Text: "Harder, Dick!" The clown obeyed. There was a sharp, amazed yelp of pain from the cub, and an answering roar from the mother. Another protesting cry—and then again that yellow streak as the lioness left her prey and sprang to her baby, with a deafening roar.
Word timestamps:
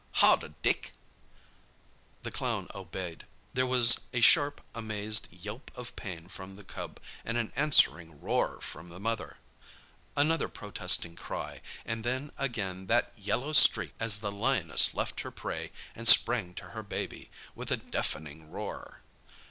"Harder, 0.13 0.53
Dick!" 0.63 0.93
The 2.23 2.31
clown 2.31 2.67
obeyed. 2.73 3.27
There 3.53 3.67
was 3.67 3.99
a 4.11 4.19
sharp, 4.19 4.61
amazed 4.73 5.31
yelp 5.31 5.69
of 5.75 5.95
pain 5.95 6.27
from 6.27 6.55
the 6.55 6.63
cub, 6.63 6.99
and 7.23 7.37
an 7.37 7.53
answering 7.55 8.19
roar 8.19 8.59
from 8.61 8.89
the 8.89 8.99
mother. 8.99 9.37
Another 10.17 10.47
protesting 10.49 11.15
cry—and 11.15 12.03
then 12.03 12.31
again 12.35 12.87
that 12.87 13.13
yellow 13.15 13.53
streak 13.53 13.93
as 13.99 14.17
the 14.21 14.31
lioness 14.31 14.95
left 14.95 15.19
her 15.21 15.29
prey 15.29 15.71
and 15.93 16.07
sprang 16.07 16.55
to 16.55 16.69
her 16.69 16.81
baby, 16.81 17.29
with 17.53 17.69
a 17.71 17.77
deafening 17.77 18.49
roar. 18.49 19.03